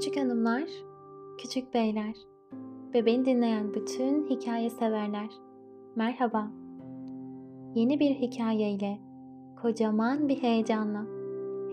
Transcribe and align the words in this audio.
Küçük 0.00 0.16
hanımlar, 0.16 0.64
küçük 1.38 1.74
beyler 1.74 2.14
ve 2.94 3.06
beni 3.06 3.24
dinleyen 3.24 3.74
bütün 3.74 4.26
hikaye 4.30 4.70
severler. 4.70 5.28
Merhaba. 5.96 6.50
Yeni 7.74 8.00
bir 8.00 8.10
hikaye 8.10 8.70
ile, 8.70 8.98
kocaman 9.62 10.28
bir 10.28 10.42
heyecanla 10.42 11.06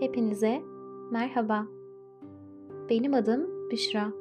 hepinize 0.00 0.62
merhaba. 1.10 1.66
Benim 2.90 3.14
adım 3.14 3.70
Büşra. 3.70 4.12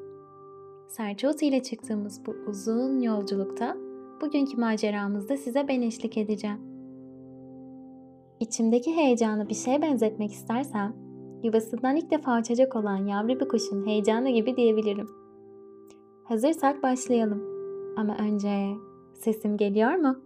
Serçoğuz 0.88 1.44
ile 1.44 1.64
çıktığımız 1.64 2.26
bu 2.26 2.36
uzun 2.50 3.00
yolculukta 3.00 3.78
bugünkü 4.22 4.58
maceramızda 4.58 5.38
size 5.38 5.68
ben 5.68 5.82
eşlik 5.82 6.18
edeceğim. 6.18 6.60
İçimdeki 8.40 8.96
heyecanı 8.96 9.50
bir 9.50 9.56
şeye 9.56 9.82
benzetmek 9.82 10.32
istersem, 10.32 11.07
yuvasından 11.48 11.96
ilk 11.96 12.12
defa 12.12 12.40
uçacak 12.40 12.76
olan 12.76 13.06
yavru 13.06 13.28
bir 13.40 13.48
kuşun 13.48 13.86
heyecanı 13.88 14.30
gibi 14.30 14.56
diyebilirim. 14.56 15.10
Hazırsak 16.24 16.84
başlayalım. 16.84 17.44
Ama 17.98 18.18
önce 18.18 18.74
sesim 19.14 19.58
geliyor 19.58 19.94
mu? 19.94 20.20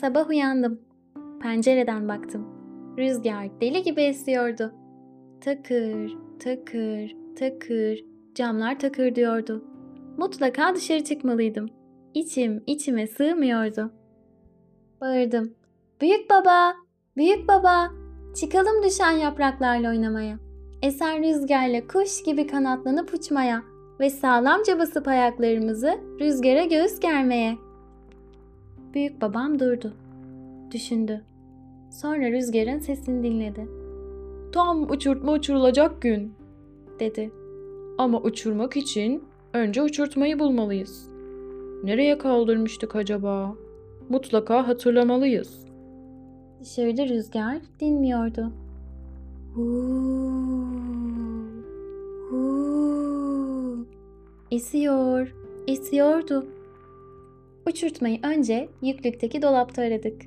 Sabah 0.00 0.28
uyandım. 0.28 0.80
Pencereden 1.42 2.08
baktım. 2.08 2.46
Rüzgar 2.98 3.60
deli 3.60 3.82
gibi 3.82 4.00
esiyordu. 4.00 4.72
Takır, 5.40 6.16
takır, 6.38 7.16
takır, 7.38 8.04
camlar 8.34 8.78
takır 8.78 9.14
diyordu. 9.14 9.64
Mutlaka 10.18 10.74
dışarı 10.74 11.04
çıkmalıydım. 11.04 11.68
İçim 12.14 12.62
içime 12.66 13.06
sığmıyordu. 13.06 13.90
Bağırdım. 15.00 15.54
Büyük 16.00 16.30
baba, 16.30 16.74
büyük 17.16 17.48
baba, 17.48 17.90
çıkalım 18.34 18.82
düşen 18.82 19.10
yapraklarla 19.10 19.88
oynamaya. 19.88 20.38
Esen 20.82 21.22
rüzgarla 21.22 21.86
kuş 21.86 22.22
gibi 22.22 22.46
kanatlanıp 22.46 23.14
uçmaya 23.14 23.62
ve 24.00 24.10
sağlamca 24.10 24.78
basıp 24.78 25.08
ayaklarımızı 25.08 26.00
rüzgara 26.20 26.64
göğüs 26.64 27.00
germeye. 27.00 27.56
Büyük 28.94 29.20
babam 29.20 29.58
durdu. 29.58 29.92
Düşündü. 30.70 31.24
Sonra 31.90 32.30
rüzgarın 32.30 32.78
sesini 32.78 33.22
dinledi. 33.22 33.68
Tam 34.52 34.90
uçurtma 34.90 35.32
uçurulacak 35.32 36.02
gün 36.02 36.34
Dedi. 37.00 37.30
ama 37.98 38.20
uçurmak 38.20 38.76
için 38.76 39.24
önce 39.52 39.82
uçurtmayı 39.82 40.38
bulmalıyız. 40.38 41.08
Nereye 41.84 42.18
kaldırmıştık 42.18 42.96
acaba? 42.96 43.54
Mutlaka 44.08 44.68
hatırlamalıyız. 44.68 45.69
Dışarıda 46.60 47.08
rüzgar 47.08 47.58
dinmiyordu. 47.80 48.52
Huu, 49.54 50.66
huu. 52.30 53.86
Esiyor, 54.50 55.34
esiyordu. 55.66 56.46
Uçurtmayı 57.66 58.20
önce 58.22 58.68
yüklükteki 58.82 59.42
dolapta 59.42 59.82
aradık. 59.82 60.22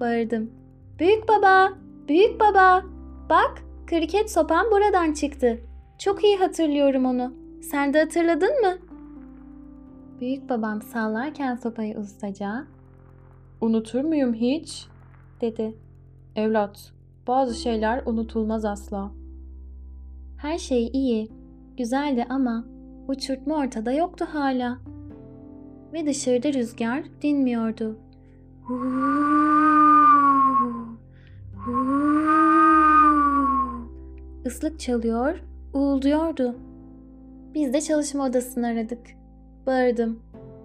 Bağırdım. 0.00 0.50
Büyük 0.98 1.28
baba, 1.28 1.72
büyük 2.08 2.40
baba. 2.40 2.84
Bak, 3.30 3.62
kriket 3.86 4.30
sopam 4.30 4.66
buradan 4.70 5.12
çıktı. 5.12 5.58
Çok 5.98 6.24
iyi 6.24 6.36
hatırlıyorum 6.36 7.04
onu. 7.04 7.32
Sen 7.62 7.94
de 7.94 8.00
hatırladın 8.00 8.60
mı? 8.60 8.78
Büyük 10.20 10.48
babam 10.48 10.82
sallarken 10.82 11.56
sopayı 11.56 11.98
ustaca 11.98 12.64
Unutur 13.60 14.00
muyum 14.00 14.34
hiç? 14.34 14.86
Dedi. 15.40 15.74
Evlat, 16.36 16.92
bazı 17.26 17.54
şeyler 17.54 18.02
unutulmaz 18.06 18.64
asla. 18.64 19.10
Her 20.36 20.58
şey 20.58 20.90
iyi, 20.92 21.28
güzeldi 21.76 22.26
ama 22.28 22.64
uçurtma 23.08 23.56
ortada 23.56 23.92
yoktu 23.92 24.26
hala. 24.32 24.78
Ve 25.92 26.06
dışarıda 26.06 26.52
rüzgar 26.52 27.04
dinmiyordu. 27.22 27.98
Islık 34.44 34.80
çalıyor, 34.80 35.42
uğulduyordu. 35.74 36.56
Biz 37.54 37.72
de 37.72 37.80
çalışma 37.80 38.26
odasını 38.26 38.66
aradık. 38.66 39.06
Bağırdım. 39.66 40.18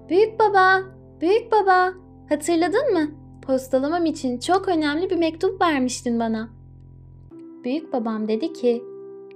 Büyük 0.09 0.39
baba, 0.39 0.81
büyük 1.21 1.51
baba, 1.51 1.93
hatırladın 2.29 2.93
mı? 2.93 3.22
Postalamam 3.45 4.05
için 4.05 4.39
çok 4.39 4.67
önemli 4.67 5.09
bir 5.09 5.15
mektup 5.17 5.61
vermiştin 5.61 6.19
bana. 6.19 6.49
Büyük 7.63 7.93
babam 7.93 8.27
dedi 8.27 8.53
ki, 8.53 8.83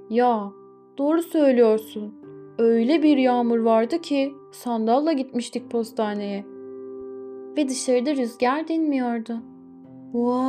Ya, 0.09 0.51
doğru 0.97 1.21
söylüyorsun. 1.21 2.13
Öyle 2.57 3.03
bir 3.03 3.17
yağmur 3.17 3.59
vardı 3.59 4.01
ki 4.01 4.33
sandalla 4.51 5.13
gitmiştik 5.13 5.71
postaneye. 5.71 6.45
ve 7.57 7.69
dışarıda 7.69 8.15
rüzgar 8.15 8.67
dinmiyordu. 8.67 9.37
Wow! 10.11 10.47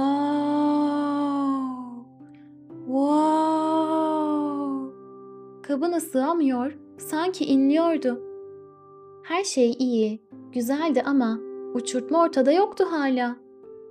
Wow! 2.87 3.79
Kabına 5.63 6.01
sığamıyor, 6.01 6.79
sanki 6.99 7.45
inliyordu. 7.45 8.23
Her 9.23 9.45
şey 9.45 9.77
iyi, 9.79 10.21
güzeldi 10.53 11.03
ama 11.07 11.39
uçurtma 11.75 12.23
ortada 12.23 12.53
yoktu 12.53 12.85
hala. 12.91 13.48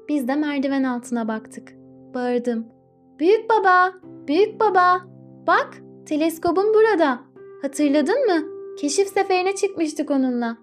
Biz 0.10 0.28
de 0.28 0.36
merdiven 0.36 0.84
altına 0.84 1.28
baktık. 1.28 1.74
Bağırdım. 2.14 2.66
Büyük 3.20 3.50
baba, 3.50 3.94
büyük 4.28 4.60
baba. 4.60 5.02
Bak, 5.48 5.82
teleskobum 6.06 6.74
burada. 6.74 7.20
Hatırladın 7.62 8.26
mı? 8.26 8.58
Keşif 8.80 9.08
seferine 9.08 9.56
çıkmıştık 9.56 10.12
onunla. 10.12 10.58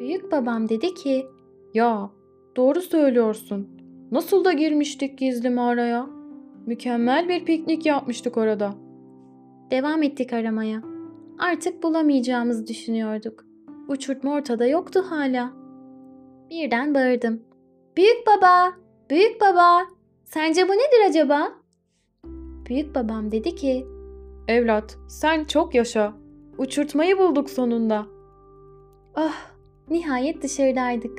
Büyük 0.00 0.32
babam 0.32 0.68
dedi 0.68 0.94
ki, 0.94 1.26
Ya, 1.74 2.10
doğru 2.56 2.80
söylüyorsun. 2.80 3.68
Nasıl 4.10 4.44
da 4.44 4.52
girmiştik 4.52 5.18
gizli 5.18 5.50
mağaraya. 5.50 6.06
Mükemmel 6.66 7.28
bir 7.28 7.44
piknik 7.44 7.86
yapmıştık 7.86 8.36
orada. 8.36 8.74
Devam 9.70 10.02
ettik 10.02 10.32
aramaya. 10.32 10.82
Artık 11.38 11.82
bulamayacağımızı 11.82 12.66
düşünüyorduk. 12.66 13.44
Uçurtma 13.88 14.34
ortada 14.34 14.66
yoktu 14.66 15.04
hala. 15.08 15.52
Birden 16.50 16.94
bağırdım. 16.94 17.40
Büyük 17.96 18.26
baba, 18.26 18.72
büyük 19.10 19.40
baba, 19.40 19.86
sence 20.24 20.68
bu 20.68 20.72
nedir 20.72 21.08
acaba? 21.08 21.52
Büyük 22.68 22.94
babam 22.94 23.32
dedi 23.32 23.54
ki, 23.54 23.86
Evlat, 24.48 24.96
sen 25.08 25.44
çok 25.44 25.74
yaşa. 25.74 26.12
Uçurtmayı 26.58 27.18
bulduk 27.18 27.50
sonunda. 27.50 28.06
oh, 29.16 29.34
nihayet 29.90 30.42
dışarıdaydık. 30.42 31.18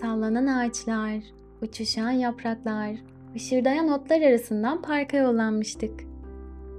Sallanan 0.00 0.46
ağaçlar, 0.46 1.22
uçuşan 1.62 2.10
yapraklar, 2.10 2.90
ışırdayan 3.36 3.88
otlar 3.88 4.20
arasından 4.20 4.82
parka 4.82 5.16
yollanmıştık. 5.16 6.00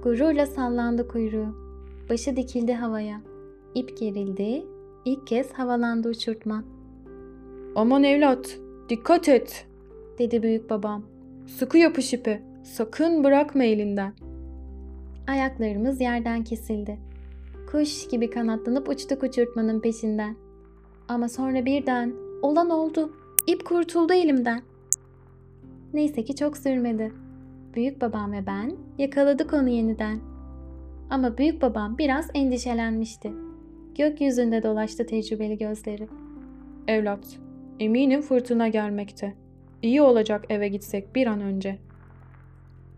Gururla 0.02 0.46
sallandı 0.46 1.08
kuyruğu. 1.08 1.54
Başı 2.10 2.36
dikildi 2.36 2.72
havaya. 2.74 3.20
İp 3.74 3.98
gerildi. 3.98 4.64
İlk 5.04 5.26
kez 5.26 5.52
havalandı 5.52 6.08
uçurtma. 6.08 6.64
Aman 7.76 8.04
evlat, 8.04 8.58
dikkat 8.90 9.28
et. 9.28 9.66
Dedi 10.18 10.42
büyük 10.42 10.70
babam. 10.70 11.02
Sıkı 11.46 11.78
yapış 11.78 12.12
ipi. 12.12 12.42
Sakın 12.62 13.24
bırakma 13.24 13.64
elinden. 13.64 14.12
Ayaklarımız 15.28 16.00
yerden 16.00 16.44
kesildi. 16.44 16.98
Kuş 17.70 18.08
gibi 18.08 18.30
kanatlanıp 18.30 18.88
uçtuk 18.88 19.22
uçurtmanın 19.22 19.80
peşinden. 19.80 20.36
Ama 21.08 21.28
sonra 21.28 21.64
birden 21.64 22.14
olan 22.42 22.70
oldu. 22.70 23.12
İp 23.46 23.64
kurtuldu 23.64 24.12
elimden. 24.12 24.62
Neyse 25.94 26.24
ki 26.24 26.36
çok 26.36 26.56
sürmedi. 26.56 27.12
Büyük 27.74 28.00
babam 28.00 28.32
ve 28.32 28.46
ben 28.46 28.76
yakaladık 28.98 29.52
onu 29.52 29.68
yeniden. 29.68 30.18
Ama 31.10 31.38
büyük 31.38 31.62
babam 31.62 31.98
biraz 31.98 32.30
endişelenmişti. 32.34 33.32
Gökyüzünde 33.98 34.62
dolaştı 34.62 35.06
tecrübeli 35.06 35.58
gözleri. 35.58 36.08
Evlat, 36.88 37.38
eminim 37.80 38.22
fırtına 38.22 38.68
gelmekte. 38.68 39.34
İyi 39.82 40.02
olacak 40.02 40.44
eve 40.48 40.68
gitsek 40.68 41.14
bir 41.14 41.26
an 41.26 41.40
önce. 41.40 41.78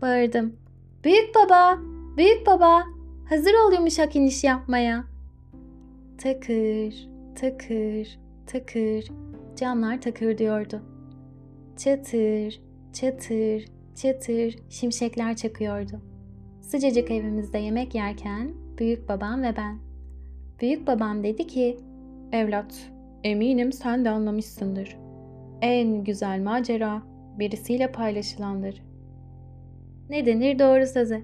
Bağırdım. 0.01 0.55
Büyük 1.03 1.35
baba, 1.35 1.79
büyük 2.17 2.47
baba, 2.47 2.83
hazır 3.29 3.53
ol 3.53 3.73
yumuşak 3.73 4.15
iniş 4.15 4.43
yapmaya. 4.43 5.03
Takır, 6.17 7.09
takır, 7.35 8.19
takır, 8.47 9.11
camlar 9.55 10.01
takır 10.01 10.37
diyordu. 10.37 10.81
Çatır, 11.77 12.61
çatır, 12.93 13.65
çatır, 13.95 14.55
şimşekler 14.69 15.35
çakıyordu. 15.35 16.01
Sıcacık 16.61 17.11
evimizde 17.11 17.57
yemek 17.57 17.95
yerken 17.95 18.53
büyük 18.77 19.09
babam 19.09 19.43
ve 19.43 19.53
ben. 19.57 19.79
Büyük 20.61 20.87
babam 20.87 21.23
dedi 21.23 21.47
ki, 21.47 21.77
Evlat, 22.31 22.91
eminim 23.23 23.71
sen 23.71 24.05
de 24.05 24.09
anlamışsındır. 24.09 24.97
En 25.61 26.03
güzel 26.03 26.41
macera 26.41 27.01
birisiyle 27.39 27.91
paylaşılandır. 27.91 28.83
ne 30.09 30.25
denir 30.25 30.59
doğru 30.59 30.85
söze. 30.85 31.23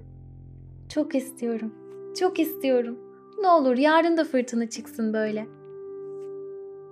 Çok 0.89 1.15
istiyorum. 1.15 1.73
Çok 2.19 2.39
istiyorum. 2.39 2.99
Ne 3.41 3.47
olur 3.47 3.77
yarın 3.77 4.17
da 4.17 4.23
fırtına 4.23 4.69
çıksın 4.69 5.13
böyle. 5.13 5.45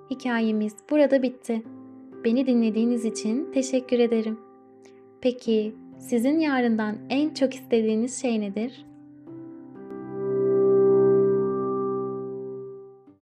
Hikayemiz 0.09 0.75
burada 0.89 1.23
bitti. 1.23 1.61
Beni 2.25 2.47
dinlediğiniz 2.47 3.05
için 3.05 3.51
teşekkür 3.53 3.99
ederim. 3.99 4.39
Peki 5.21 5.75
sizin 5.99 6.39
yarından 6.39 6.95
en 7.09 7.33
çok 7.33 7.53
istediğiniz 7.55 8.21
şey 8.21 8.41
nedir? 8.41 8.86